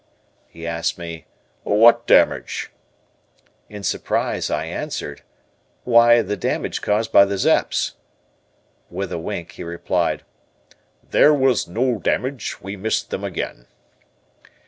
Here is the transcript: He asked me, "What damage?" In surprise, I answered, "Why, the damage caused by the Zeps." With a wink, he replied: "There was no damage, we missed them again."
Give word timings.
He 0.47 0.65
asked 0.65 0.97
me, 0.97 1.27
"What 1.61 2.07
damage?" 2.07 2.71
In 3.69 3.83
surprise, 3.83 4.49
I 4.49 4.65
answered, 4.65 5.21
"Why, 5.83 6.23
the 6.23 6.35
damage 6.35 6.81
caused 6.81 7.11
by 7.11 7.23
the 7.23 7.37
Zeps." 7.37 7.91
With 8.89 9.11
a 9.11 9.19
wink, 9.19 9.51
he 9.51 9.63
replied: 9.63 10.23
"There 11.07 11.35
was 11.35 11.67
no 11.67 11.99
damage, 11.99 12.59
we 12.63 12.75
missed 12.75 13.11
them 13.11 13.23
again." 13.23 13.67